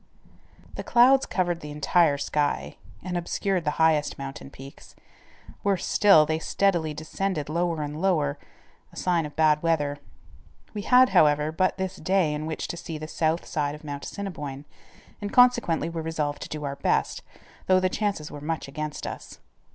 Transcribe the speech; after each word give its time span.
The 0.73 0.83
clouds 0.83 1.27
covered 1.27 1.59
the 1.59 1.69
entire 1.69 2.17
sky 2.17 2.75
and 3.03 3.15
obscured 3.15 3.65
the 3.65 3.77
highest 3.77 4.17
mountain 4.17 4.49
peaks. 4.49 4.95
Worse 5.63 5.85
still, 5.85 6.25
they 6.25 6.39
steadily 6.39 6.91
descended 6.91 7.49
lower 7.49 7.83
and 7.83 8.01
lower, 8.01 8.39
a 8.91 8.95
sign 8.95 9.27
of 9.27 9.35
bad 9.35 9.61
weather. 9.61 9.99
We 10.73 10.81
had, 10.81 11.09
however, 11.09 11.51
but 11.51 11.77
this 11.77 11.97
day 11.97 12.33
in 12.33 12.47
which 12.47 12.67
to 12.69 12.77
see 12.77 12.97
the 12.97 13.07
south 13.07 13.45
side 13.45 13.75
of 13.75 13.83
Mount 13.83 14.03
Assiniboine, 14.05 14.65
and 15.21 15.31
consequently 15.31 15.87
were 15.87 16.01
resolved 16.01 16.41
to 16.41 16.49
do 16.49 16.63
our 16.63 16.77
best, 16.77 17.21
though 17.67 17.79
the 17.79 17.87
chances 17.87 18.31
were 18.31 18.41
much 18.41 18.67
against 18.67 19.05
us. 19.05 19.37